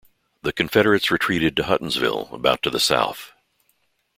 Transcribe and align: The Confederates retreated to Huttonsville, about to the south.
The 0.41 0.51
Confederates 0.51 1.11
retreated 1.11 1.55
to 1.55 1.63
Huttonsville, 1.65 2.33
about 2.33 2.63
to 2.63 2.71
the 2.71 2.79
south. 2.79 3.33